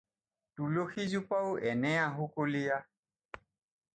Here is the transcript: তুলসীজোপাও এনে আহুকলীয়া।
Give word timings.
তুলসীজোপাও 0.55 1.51
এনে 1.71 1.93
আহুকলীয়া। 2.09 2.77